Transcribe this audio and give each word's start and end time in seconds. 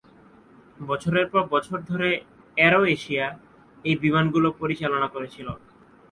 বছরের 0.79 1.27
পর 1.31 1.43
বছর 1.51 1.77
ধরে 1.89 2.09
অ্যারো 2.57 2.81
এশিয়া 2.95 3.25
এই 3.85 3.95
বিমানগুলো 4.03 4.47
পরিচালনা 4.61 5.07
করেছিল; 5.07 5.47